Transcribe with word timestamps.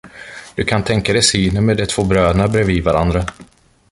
Du 0.55 0.63
kan 0.63 0.83
tänka 0.83 1.13
dig 1.13 1.23
synen 1.23 1.65
med 1.65 1.77
de 1.77 1.85
två 1.85 2.03
bröderna 2.03 2.47
bredvid 2.47 2.83
varandra. 2.83 3.25